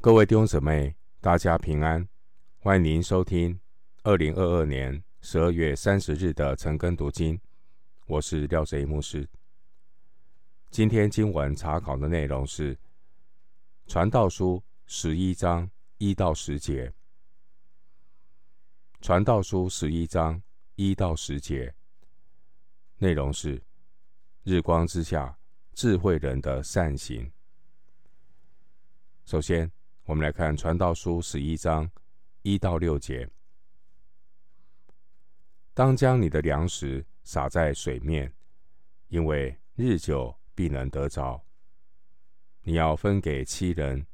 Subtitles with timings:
[0.00, 2.08] 各位弟兄姊妹，大家平安！
[2.60, 3.58] 欢迎您收听
[4.04, 7.38] 二零二二年十二月三十日的晨更读经。
[8.06, 9.28] 我是廖哲一牧师。
[10.70, 12.76] 今天经文查考的内容是
[13.88, 15.68] 《传道书》十一章
[15.98, 16.86] 一到十节，
[19.00, 20.40] 《传道书》十一章
[20.76, 21.74] 一到十节
[22.98, 23.60] 内容是
[24.44, 25.36] 日光之下
[25.74, 27.28] 智慧人的善行。
[29.24, 29.68] 首先，
[30.08, 31.86] 我们来看《传道书》十一章
[32.40, 33.28] 一到六节：
[35.74, 38.32] 当将你的粮食撒在水面，
[39.08, 41.44] 因为日久必能得着。
[42.62, 44.06] 你要分给七人，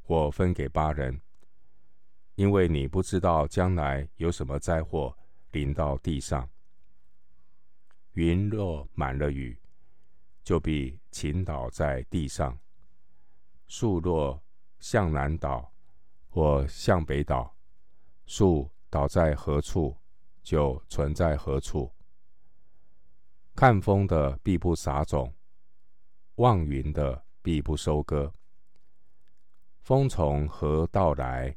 [0.00, 1.20] 或分给八人，
[2.36, 5.12] 因为你不知道将来有什么灾祸
[5.50, 6.48] 临到地上。
[8.12, 9.58] 云若满了雨，
[10.44, 12.56] 就必倾倒在地上；
[13.66, 14.40] 树若
[14.82, 15.72] 向南倒，
[16.28, 17.54] 或向北倒，
[18.26, 19.96] 树倒在何处，
[20.42, 21.88] 就存在何处。
[23.54, 25.32] 看风的必不撒种，
[26.34, 28.34] 望云的必不收割。
[29.82, 31.56] 风从何到来？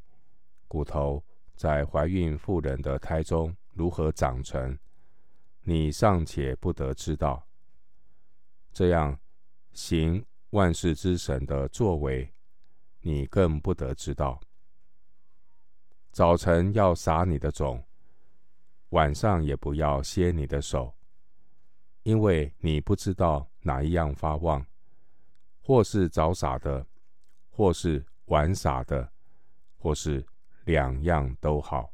[0.68, 1.24] 骨头
[1.56, 4.78] 在怀孕妇人的胎中如何长成？
[5.62, 7.44] 你尚且不得知道。
[8.72, 9.18] 这样
[9.72, 12.32] 行万事之神的作为。
[13.06, 14.40] 你更不得知道。
[16.10, 17.84] 早晨要撒你的种，
[18.88, 20.92] 晚上也不要歇你的手，
[22.02, 24.66] 因为你不知道哪一样发旺，
[25.62, 26.84] 或是早撒的，
[27.48, 29.12] 或是晚撒的，
[29.76, 30.26] 或是
[30.64, 31.92] 两样都好。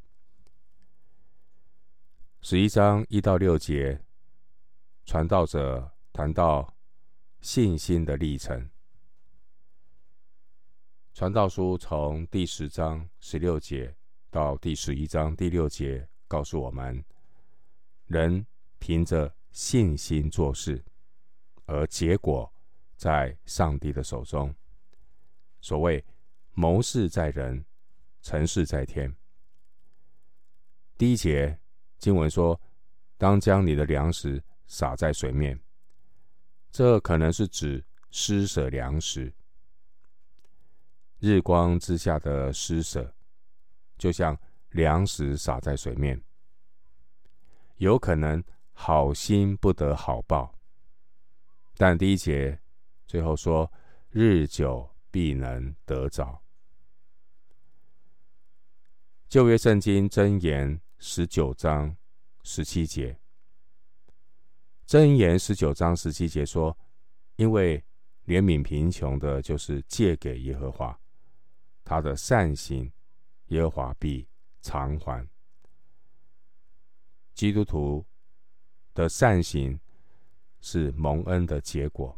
[2.41, 4.03] 十一章一到六节，
[5.05, 6.73] 传道者谈到
[7.39, 8.67] 信心的历程。
[11.23, 13.95] 传道书从第十章十六节
[14.29, 17.01] 到第十一章第六节，告诉我们：
[18.07, 18.45] 人
[18.77, 20.83] 凭着信心做事，
[21.63, 22.51] 而结果
[22.97, 24.53] 在上帝的手中。
[25.61, 26.03] 所谓
[26.51, 27.63] 谋事在人，
[28.21, 29.15] 成事在天。
[30.97, 31.57] 第一节
[31.99, 32.59] 经文说
[33.17, 35.57] ：“当将你的粮食撒在水面。”
[36.69, 37.81] 这可能是指
[38.11, 39.33] 施舍粮食。
[41.23, 43.15] 日光之下的施舍，
[43.97, 44.37] 就像
[44.71, 46.21] 粮食撒在水面，
[47.77, 50.53] 有可能好心不得好报。
[51.77, 52.59] 但第一节
[53.07, 53.71] 最后说
[54.11, 56.43] ：“日久必能得着。”
[59.29, 61.95] 旧约圣经箴言十九章
[62.43, 63.17] 十七节，
[64.85, 66.77] 箴言十九章十七节说
[67.37, 67.81] ：“因为
[68.25, 70.99] 怜悯贫穷的，就是借给耶和华。”
[71.83, 72.91] 他的善行，
[73.47, 74.27] 耶和华必
[74.61, 75.27] 偿还。
[77.33, 78.05] 基督徒
[78.93, 79.79] 的善行
[80.61, 82.17] 是蒙恩的结果。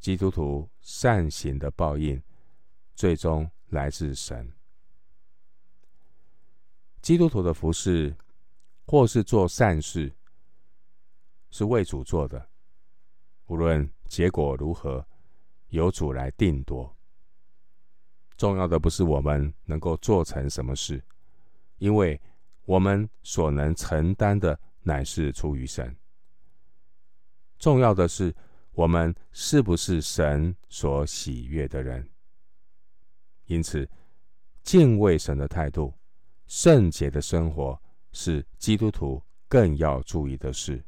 [0.00, 2.20] 基督徒善行的报应，
[2.94, 4.52] 最终来自神。
[7.00, 8.16] 基督徒的服事，
[8.86, 10.12] 或是做善事，
[11.50, 12.48] 是为主做的。
[13.46, 15.06] 无论结果如何，
[15.68, 16.96] 由主来定夺。
[18.42, 21.00] 重要的不是我们能够做成什么事，
[21.78, 22.20] 因为
[22.64, 25.96] 我们所能承担的乃是出于神。
[27.56, 28.34] 重要的是
[28.72, 32.10] 我们是不是神所喜悦的人。
[33.44, 33.88] 因此，
[34.64, 35.94] 敬畏神的态度、
[36.48, 40.84] 圣洁的生活是基督徒更要注意的事。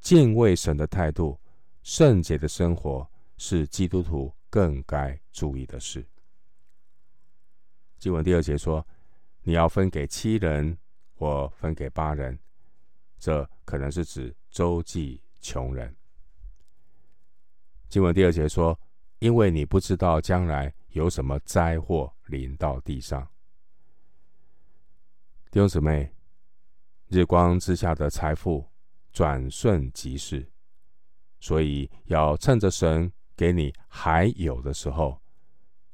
[0.00, 1.38] 敬畏神的态度、
[1.82, 4.34] 圣洁的生活是基督徒。
[4.52, 6.06] 更该注意的是，
[7.98, 8.86] 经文第二节说
[9.40, 10.76] ：“你要分给七人，
[11.14, 12.38] 或分给八人。”
[13.18, 15.96] 这可能是指周济穷人。
[17.88, 18.78] 经文第二节说
[19.20, 23.26] ：“因为你不知道将来有什么灾祸临到地上。”
[25.50, 26.12] 弟兄姊妹，
[27.08, 28.68] 日光之下的财富
[29.14, 30.46] 转瞬即逝，
[31.40, 33.10] 所以要趁着神。
[33.36, 35.20] 给你还有的时候，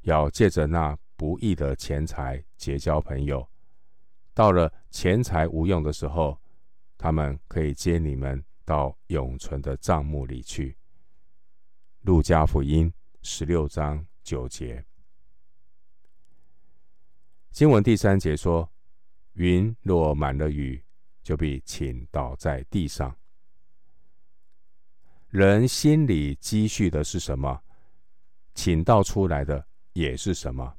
[0.02, 3.48] 要借着那不义的钱财结交朋友；
[4.34, 6.40] 到了钱财无用的时候，
[6.96, 10.76] 他们可以接你们到永存的帐目里去。
[12.02, 12.92] 路加福音
[13.22, 14.84] 十六章九节，
[17.50, 18.70] 经文第三节说
[19.34, 20.82] ：“云若满了雨，
[21.22, 23.14] 就必倾倒在地上。”
[25.30, 27.62] 人心里积蓄的是什么，
[28.54, 30.76] 请到出来的也是什么？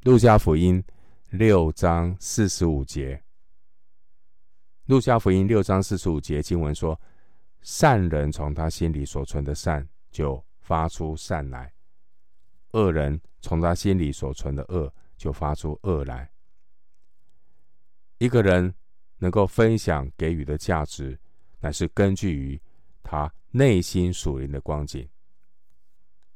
[0.00, 0.82] 路加福音
[1.30, 3.22] 六章四十五节，
[4.86, 7.00] 路加福音六章四十五节经文说
[7.62, 11.72] ：“善人从他心里所存的善，就发出善来；
[12.72, 16.28] 恶人从他心里所存的恶，就发出恶来。”
[18.18, 18.74] 一个人
[19.18, 21.16] 能够分享给予的价值，
[21.62, 22.60] 乃是根据于
[23.02, 25.08] 他内心属灵的光景。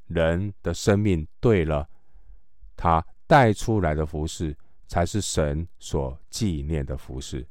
[0.07, 1.91] 人的生命对了，
[2.77, 4.57] 他带出来的服饰，
[4.87, 7.45] 才是神所纪念的服饰。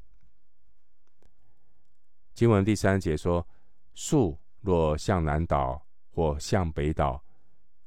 [2.33, 3.45] 经文第三节说
[3.93, 7.21] ：“树若向南倒或向北倒，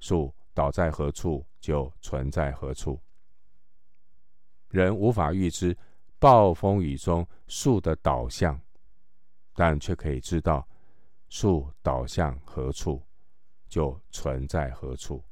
[0.01, 3.01] 树倒在何处，就存在何处。”
[4.69, 5.75] 人无法预知
[6.19, 8.61] 暴风雨中树的倒向，
[9.59, 10.65] 但却可以知道
[11.29, 13.03] 树倒向何处。
[13.69, 15.23] 就存在何处？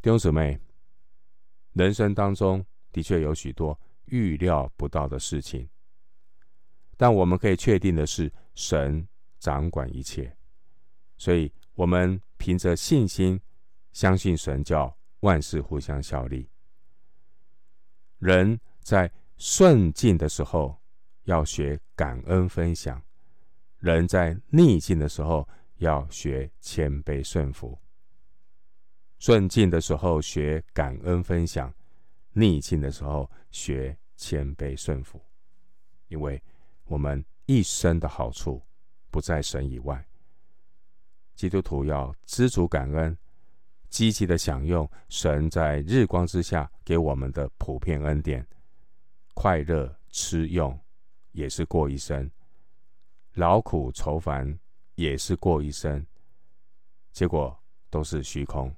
[0.00, 0.58] 弟兄姊妹，
[1.74, 5.68] 人生当中的确有许多预料不到的事情，
[6.96, 9.06] 但我们可以确定的是，神
[9.38, 10.34] 掌管一切，
[11.18, 13.38] 所以我们凭着信心
[13.92, 16.48] 相信神，叫万事互相效力。
[18.18, 20.80] 人在顺境的时候
[21.24, 23.02] 要学感恩分享，
[23.78, 25.48] 人在逆境的时候。
[25.78, 27.76] 要学谦卑顺服，
[29.18, 31.74] 顺境的时候学感恩分享，
[32.34, 35.20] 逆境的时候学谦卑顺服，
[36.06, 36.40] 因为
[36.84, 38.62] 我们一生的好处
[39.10, 40.06] 不在神以外。
[41.34, 43.18] 基督徒要知足感恩，
[43.88, 48.46] 积极的享用神在日光之下给我们的普遍恩典，
[49.34, 50.78] 快乐吃用
[51.32, 52.30] 也是过一生，
[53.34, 54.58] 劳苦愁烦。
[54.94, 56.06] 也是过一生，
[57.12, 57.58] 结果
[57.88, 58.72] 都是虚空。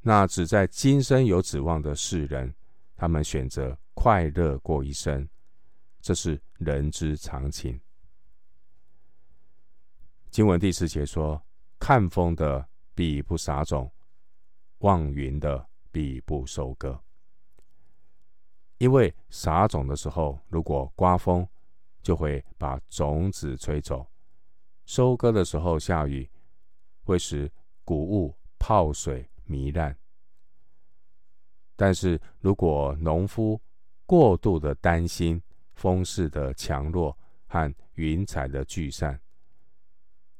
[0.00, 2.54] 那只在今生有指望的世人，
[2.94, 5.28] 他们选择快乐过一生，
[6.00, 7.78] 这是人之常情。
[10.30, 11.44] 经文第四节说
[11.80, 13.92] ：“看风的必不撒种，
[14.78, 16.98] 望云的必不收割。”
[18.78, 21.46] 因为撒种的时候，如果刮风，
[22.00, 24.06] 就会把种子吹走。
[24.86, 26.30] 收割的时候下雨，
[27.02, 27.50] 会使
[27.84, 29.96] 谷物泡水糜烂。
[31.76, 33.60] 但是如果农夫
[34.06, 35.40] 过度的担心
[35.74, 37.16] 风势的强弱
[37.46, 39.20] 和云彩的聚散，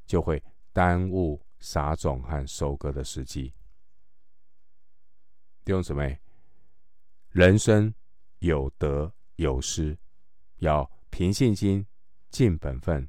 [0.07, 0.43] 就会
[0.73, 3.53] 耽误撒种和收割的时机。
[5.65, 6.19] 弟兄姊妹，
[7.31, 7.93] 人生
[8.39, 9.97] 有得有失，
[10.59, 11.87] 要凭信心
[12.31, 13.09] 尽本分，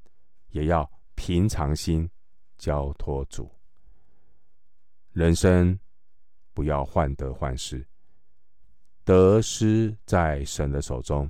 [0.50, 0.90] 也要。
[1.22, 2.10] 平常心
[2.58, 3.52] 交托主，
[5.12, 5.78] 人生
[6.54, 7.86] 不要患得患失，
[9.04, 11.30] 得失在神的手中。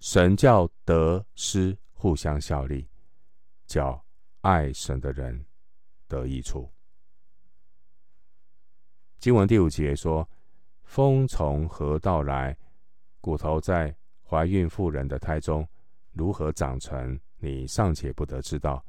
[0.00, 2.86] 神叫得失互相效力，
[3.66, 4.04] 叫
[4.42, 5.46] 爱神的人
[6.06, 6.70] 得益处。
[9.18, 10.28] 经文第五节说
[10.84, 12.54] ：“风从何道来？
[13.20, 15.66] 骨头在怀孕妇人的胎中
[16.12, 18.84] 如何长成？”你尚且不得知道，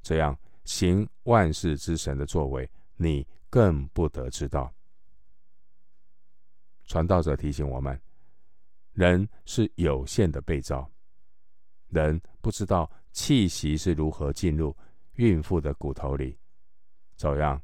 [0.00, 4.72] 这样行万事之神的作为，你更不得知道。
[6.84, 8.00] 传道者提醒我们：
[8.92, 10.88] 人是有限的被造，
[11.88, 14.76] 人不知道气息是如何进入
[15.14, 16.38] 孕妇的骨头里。
[17.16, 17.60] 照样，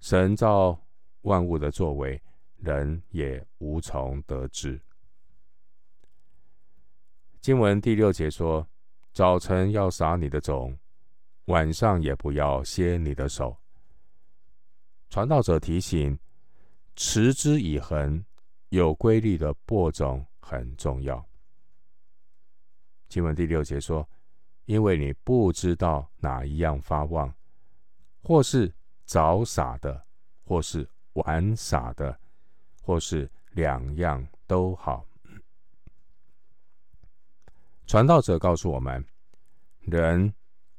[0.00, 0.76] 神造
[1.20, 2.20] 万物的作为，
[2.56, 4.80] 人也无从得知。
[7.42, 8.66] 经文第六节说。
[9.12, 10.74] 早晨要撒你的种，
[11.46, 13.54] 晚上也不要歇你的手。
[15.10, 16.18] 传道者提醒：
[16.96, 18.24] 持之以恒、
[18.70, 21.22] 有规律的播种很重要。
[23.10, 24.08] 经文第六节说
[24.64, 27.34] ：“因为你不知道哪一样发旺，
[28.22, 28.72] 或是
[29.04, 30.02] 早撒的，
[30.42, 32.18] 或是晚撒的，
[32.80, 35.04] 或是两样都好。”
[37.92, 39.04] 传道者告诉我们：
[39.80, 40.32] 人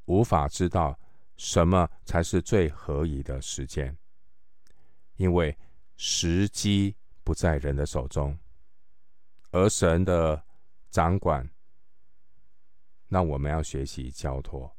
[0.05, 0.99] 无法知道
[1.37, 3.95] 什么才是最合宜的时间，
[5.17, 5.55] 因为
[5.95, 8.35] 时机不在人的手中，
[9.51, 10.43] 而神的
[10.89, 11.47] 掌管。
[13.09, 14.75] 那我们要学习交托，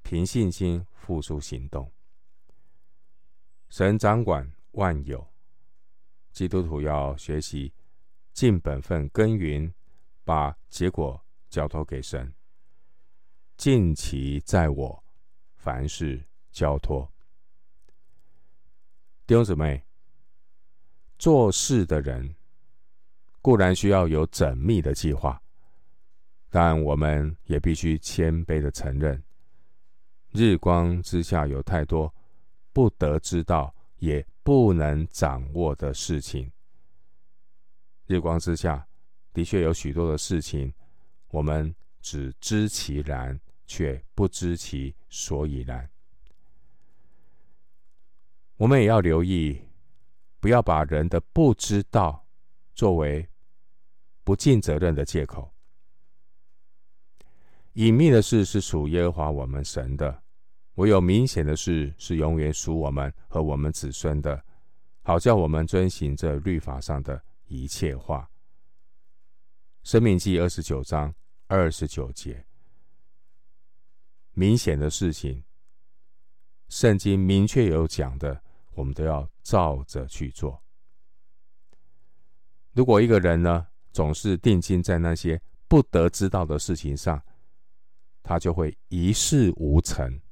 [0.00, 1.92] 凭信心付诸行动。
[3.68, 5.30] 神掌管万有，
[6.32, 7.74] 基督徒要学习
[8.32, 9.70] 尽本分耕耘，
[10.24, 11.21] 把结果。
[11.52, 12.32] 交托给神，
[13.58, 15.04] 尽其在我，
[15.54, 17.06] 凡事交托。
[19.26, 19.84] 弟兄姊妹，
[21.18, 22.34] 做事的人
[23.42, 25.40] 固然需要有缜密的计划，
[26.48, 29.22] 但我们也必须谦卑的承认，
[30.30, 32.12] 日光之下有太多
[32.72, 36.50] 不得知道也不能掌握的事情。
[38.06, 38.88] 日光之下
[39.34, 40.72] 的确有许多的事情，
[41.32, 45.88] 我们只知其然，却不知其所以然。
[48.56, 49.62] 我们也要留意，
[50.40, 52.26] 不要把人的不知道
[52.74, 53.26] 作为
[54.22, 55.50] 不尽责任的借口。
[57.72, 60.22] 隐秘的事是属耶和华我们神的，
[60.74, 64.44] 唯有明显的事是永远属我们和我们子孙的，
[65.00, 68.28] 好叫我们遵行这律法上的一切话。
[69.82, 71.12] 申命记二十九章
[71.54, 72.46] 二十九节，
[74.32, 75.44] 明显的事情，
[76.70, 78.42] 圣经明确有讲的。
[78.74, 80.62] 我们都要照着去做。
[82.72, 87.22] 如果一个人呢，总是定睛在那些不得知道的事情上，
[88.22, 90.22] 他就会一事无成。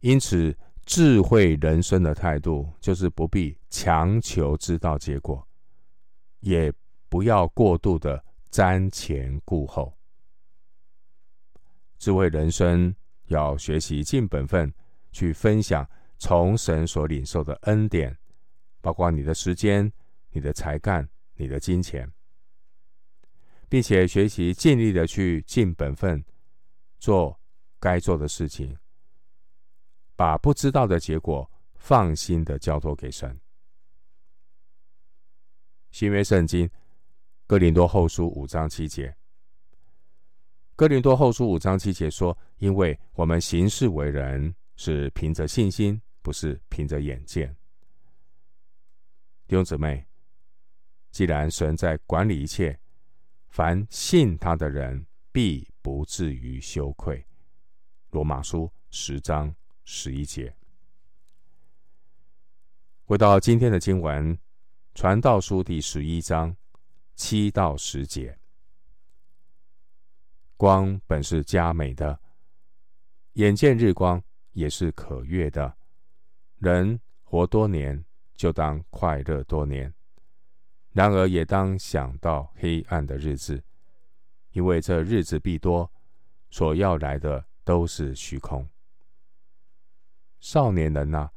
[0.00, 0.56] 因此，
[0.86, 5.46] 智慧人生的态度就是不必强求知道结果，
[6.40, 6.72] 也
[7.10, 9.92] 不要过度的瞻前顾后。
[11.98, 12.94] 智慧人生
[13.24, 14.72] 要学习尽本分。
[15.14, 18.18] 去分享从神所领受的恩典，
[18.80, 19.92] 包括你的时间、
[20.30, 22.12] 你的才干、你的金钱，
[23.68, 26.24] 并且学习尽力的去尽本分，
[26.98, 27.40] 做
[27.78, 28.76] 该做的事情，
[30.16, 33.40] 把不知道的结果放心的交托给神。
[35.92, 36.68] 新约圣经
[37.54, 39.14] 哥林多后书五章七节，
[40.74, 47.56] 哥林多后书五章七节说：“因为我们行事为人。”是凭着信心，不是凭着眼见。
[49.46, 50.04] 弟兄姊妹，
[51.12, 52.76] 既然神在管理一切，
[53.50, 57.24] 凡信他的人必不至于羞愧。
[58.10, 60.52] 罗马书十章十一节。
[63.04, 64.36] 回到今天的经文，
[64.92, 66.56] 传道书第十一章
[67.14, 68.38] 七到十节。
[70.56, 72.20] 光本是佳美的，
[73.34, 74.22] 眼见日光。
[74.54, 75.76] 也是可悦的。
[76.58, 78.04] 人活多年，
[78.36, 79.90] 就当快乐多年；
[80.92, 83.60] 然而也当想到黑暗的日子，
[84.52, 85.90] 因为这日子必多，
[86.50, 88.64] 所要来的都是虚空。
[90.38, 91.28] 少年人呐、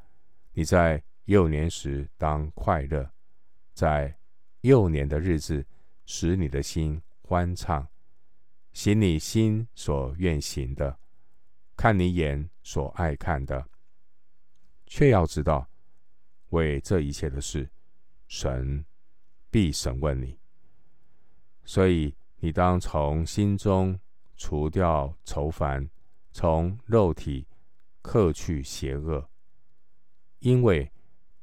[0.54, 3.12] 你在幼年时当快乐，
[3.74, 4.16] 在
[4.62, 5.66] 幼年的日子
[6.06, 7.88] 使你的心欢畅，
[8.74, 10.98] 行你心所愿行的。
[11.76, 13.70] 看你眼所爱看的，
[14.88, 15.70] 却要知道，
[16.50, 17.70] 为这一切的事，
[18.28, 18.84] 神
[19.52, 20.40] 必审问你。
[21.64, 24.00] 所以你当从心中
[24.36, 25.88] 除掉愁烦，
[26.32, 27.46] 从肉体
[28.02, 29.30] 克去邪恶，
[30.40, 30.92] 因为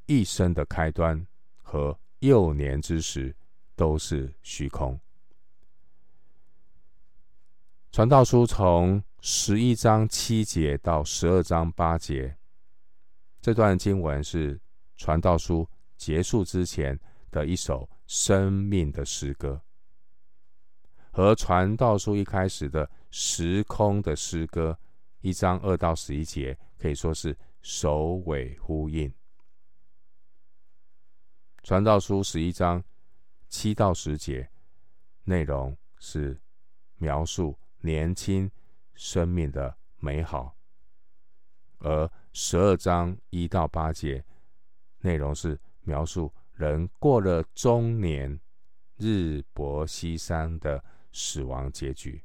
[0.07, 1.25] 一生的开端
[1.63, 3.35] 和幼年之时
[3.77, 4.99] 都是虚空。
[7.93, 12.37] 传道书从十一章七节到十二章八节，
[13.41, 14.61] 这段经文是
[14.97, 16.99] 传道书结束之前
[17.31, 19.63] 的一首生命的诗歌，
[21.13, 24.79] 和传道书一开始的时空的诗歌
[25.21, 29.13] 一章二到十一节可以说是首尾呼应。
[31.65, 32.85] 传道书十一章
[33.49, 34.51] 七到十节
[35.25, 36.39] 内容是
[36.99, 38.51] 描述年轻。
[38.97, 40.57] 生命的美好，
[41.79, 44.25] 而十二章一到八节
[45.01, 48.39] 内容是描述人过了中年、
[48.99, 52.23] 日薄西山的死亡结局。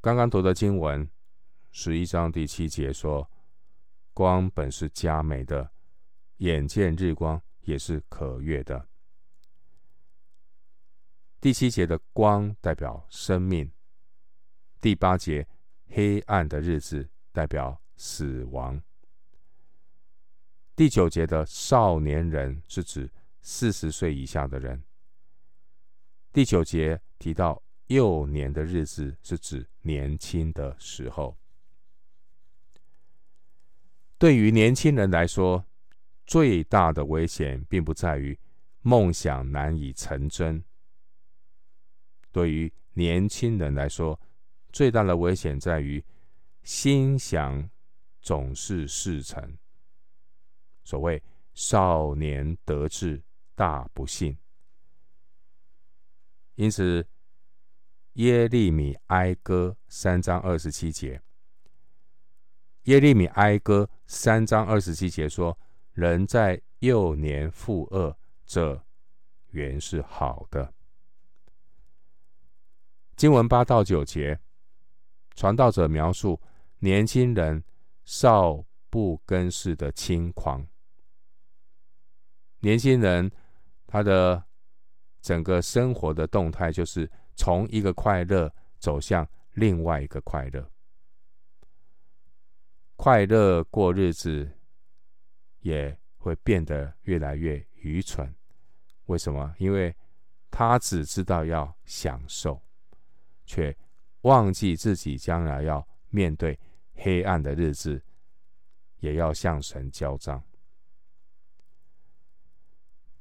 [0.00, 1.06] 刚刚读的经文
[1.72, 3.30] 十一章第七节说
[4.14, 5.71] ：“光本是佳美的，
[6.42, 8.88] 眼见日光也是可悦的。”
[11.40, 13.70] 第七节的光代表生命。
[14.80, 15.46] 第八节，
[15.88, 18.82] 黑暗的日子代表死亡。
[20.74, 24.82] 第九节的少年人是指四十岁以下的人。
[26.32, 31.36] 第九节提到幼年的日子是指年轻的时候。
[34.18, 35.64] 对于年轻人来说，
[36.26, 38.38] 最大的危险并不在于
[38.80, 40.62] 梦想难以成真。
[42.30, 44.18] 对于年轻人来说，
[44.72, 46.02] 最大的危险在于
[46.62, 47.68] 心想
[48.20, 49.56] 总是事成。
[50.84, 51.22] 所谓
[51.54, 53.22] 少年得志
[53.54, 54.36] 大不幸。
[56.54, 57.06] 因此，
[58.14, 61.20] 耶利米哀歌三章二十七节，
[62.84, 65.58] 耶利米哀歌三章二十七节说
[65.92, 68.82] ：“人在幼年负恶，这
[69.50, 70.72] 原是好的。”
[73.16, 74.38] 经文八到九节，
[75.34, 76.40] 传道者描述
[76.78, 77.62] 年轻人
[78.04, 80.66] 少不更事的轻狂。
[82.60, 83.30] 年轻人
[83.86, 84.44] 他的。
[85.22, 90.68] 整个生活的动态就是从一个快乐走向另外一个快乐，
[92.96, 94.50] 快乐过日子
[95.62, 98.32] 也会变得越来越愚蠢。
[99.06, 99.52] 为什么？
[99.58, 99.96] 因为
[100.50, 102.60] 他只知道要享受，
[103.46, 103.76] 却
[104.20, 106.56] 忘记自己将来要面对
[106.94, 108.00] 黑暗的日子，
[109.00, 110.42] 也要向神交账。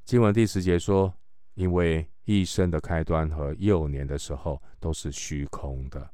[0.03, 1.11] 经文第十节说。
[1.55, 6.09] 因为一生的开端和幼年的时候都是虚空的，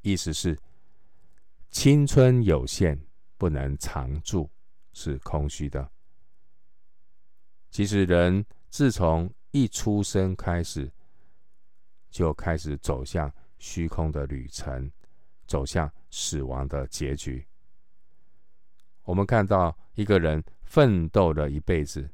[0.00, 0.56] 意思是
[1.70, 2.98] 青春有限，
[3.36, 4.48] 不能长驻，
[4.98, 5.88] 是空虚的。
[7.70, 10.90] 其实人自从一出生开始，
[12.10, 14.90] 就开始走向虚空的旅程，
[15.46, 17.46] 走向死亡的结局。
[19.04, 22.10] 我们看到一个人奋斗了一辈子，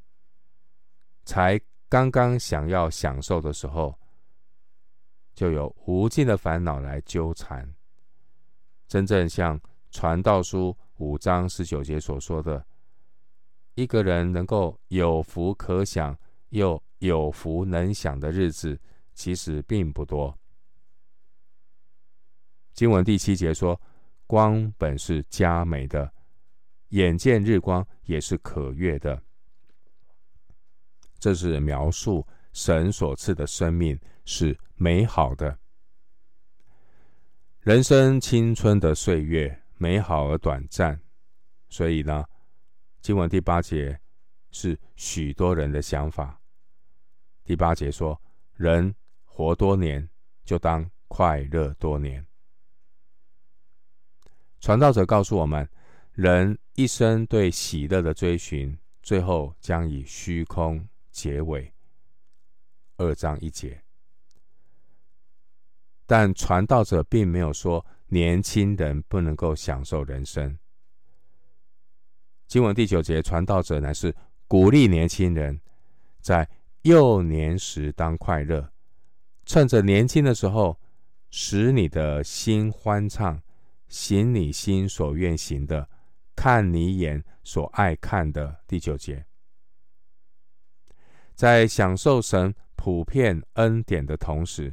[1.24, 1.58] 才。
[1.86, 3.96] 刚刚想要享受的时候，
[5.32, 7.72] 就有无尽的烦恼来纠缠。
[8.88, 9.60] 真正像
[9.92, 12.66] 传道书五章十九节所说的，
[13.74, 16.16] 一个人能够有福可享，
[16.50, 18.80] 又有福能享的日子，
[19.12, 20.36] 其实并不多。
[22.72, 23.80] 经文第七节说
[24.26, 26.12] ：“光本是佳美的，
[26.90, 29.20] 眼见日光也是可悦的。”
[31.18, 35.58] 这是描述神所赐的生命是美好的。
[37.60, 41.00] 人生青春的岁月美好而短暂，
[41.70, 42.24] 所以呢，
[43.04, 44.00] 经文第八节
[44.50, 46.40] 是许多人的想法。
[47.44, 48.18] 第八节说
[48.56, 48.94] ：“人
[49.26, 50.08] 活多年，
[50.42, 52.26] 就当快乐多年。”
[54.58, 55.68] 传道者告诉我们，
[56.12, 60.88] 人一生对喜乐的追寻，最后将以虚空。
[61.10, 61.74] 结尾
[62.96, 63.84] 二章一节，
[66.06, 70.58] 但传道者并没有说年轻人不能够享受人生。
[72.46, 74.14] 经文第九节，传道者乃是
[74.46, 75.60] 鼓励年轻人
[76.20, 76.48] 在
[76.82, 78.70] 幼年时当快乐，
[79.44, 80.78] 趁着年轻的时候，
[81.30, 83.42] 使你的心欢畅，
[83.88, 85.88] 行你心所愿行的，
[86.36, 88.60] 看你眼所爱看的。
[88.66, 89.24] 第九节。
[91.34, 94.72] 在享受神普遍恩典的同时，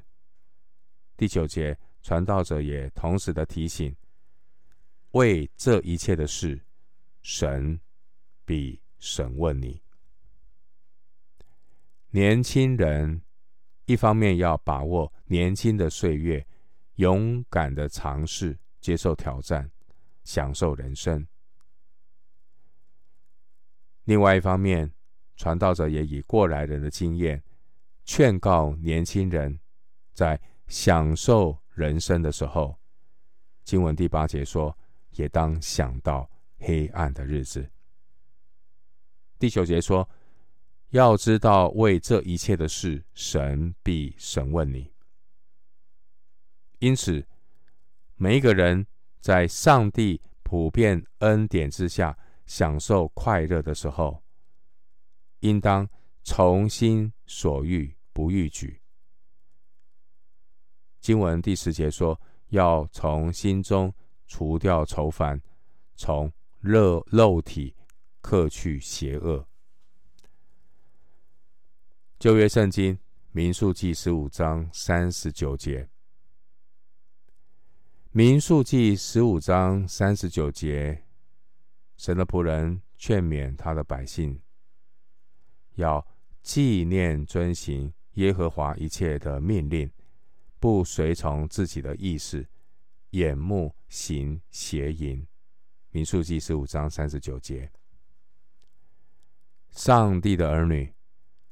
[1.18, 3.96] 第九节传道者也同时的提醒：
[5.12, 6.62] 为这一切的事，
[7.22, 7.80] 神
[8.46, 9.82] 必审问你。
[12.10, 13.22] 年轻人
[13.86, 16.46] 一方面要把握年轻的岁月，
[16.96, 19.72] 勇敢的尝试，接受挑战，
[20.24, 21.26] 享受人生；
[24.04, 24.92] 另外一方面，
[25.36, 27.44] 传道者也以过来人的经验，
[28.04, 29.60] 劝告年轻人，
[30.14, 32.78] 在享受人生的时候，
[33.64, 34.78] 经文第八节说，
[35.12, 36.30] 也当想到
[36.62, 37.70] 黑暗的日子。
[39.38, 40.08] 第九节说，
[40.90, 44.92] 要知道为这一切的事，神必审问你。
[46.80, 47.28] 因此，
[48.16, 48.86] 每一个人
[49.20, 54.24] 在上帝普遍恩典之下享受快乐的时候，
[55.40, 55.88] 应当
[56.24, 58.82] 从心所欲不逾矩。
[61.00, 62.20] 经文第十节说
[62.50, 63.92] ：“要从心中
[64.28, 65.42] 除掉愁烦，
[65.96, 67.76] 从肉肉体
[68.22, 69.46] 克去邪恶。”
[72.18, 72.98] 旧约圣经
[73.32, 75.90] 民数记十五章三十九节，
[78.12, 81.04] 民数记十五章三十九节，
[81.98, 84.40] 神的仆人劝勉他的百姓。
[85.76, 86.06] 要
[86.44, 89.90] 纪念遵行耶和华一切的命令，
[90.60, 92.46] 不随从自己的意思，
[93.12, 95.26] 眼目行邪淫。
[95.92, 97.70] 民数记十五章三十九节。
[99.72, 100.94] 上帝的儿女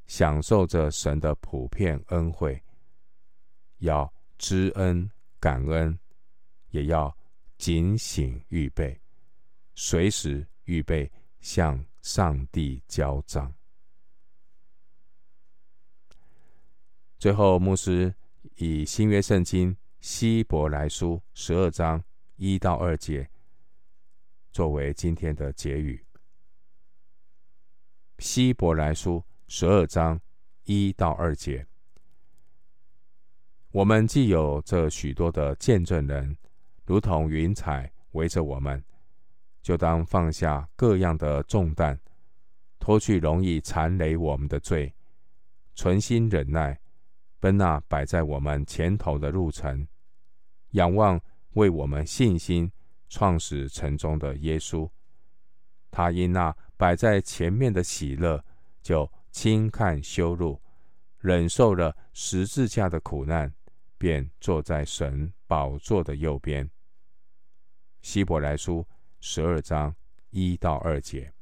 [0.08, 2.62] 享受着神的普遍恩惠，
[3.78, 5.98] 要知恩感恩，
[6.72, 7.16] 也要
[7.58, 9.00] 警醒预备，
[9.76, 11.10] 随时预备
[11.42, 13.54] 向上帝交账。
[17.18, 18.14] 最后，牧师
[18.56, 22.02] 以新约圣经希伯来书十二章
[22.38, 23.30] 一到二节
[24.60, 26.06] 作为今天的结语。
[28.18, 30.20] 希伯来书十二章
[30.66, 31.66] 一到二节，
[33.72, 36.36] 我们既有这许多的见证人，
[36.84, 38.84] 如同云彩围着我们，
[39.62, 41.98] 就当放下各样的重担，
[42.80, 44.94] 脱去容易缠累我们的罪，
[45.74, 46.78] 存心忍耐，
[47.40, 49.88] 奔那摆在我们前头的路程，
[50.72, 51.18] 仰望
[51.54, 52.70] 为我们信心
[53.10, 54.90] 创始成中的耶稣，
[55.92, 56.56] 他因那。
[56.80, 58.42] 摆在前面的喜乐，
[58.82, 60.62] 就轻看羞辱，
[61.18, 63.54] 忍受了十字架的苦难，
[63.98, 66.72] 便坐在神宝座的右边。
[68.02, 68.88] 希伯来书
[69.20, 69.94] 十二章
[70.30, 71.34] 一到二节。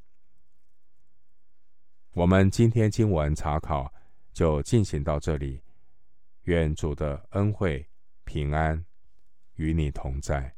[2.14, 3.94] 我们今天经文查考
[4.32, 5.62] 就进行到这里，
[6.46, 7.88] 愿主的恩惠
[8.24, 8.84] 平安
[9.54, 10.57] 与你同在。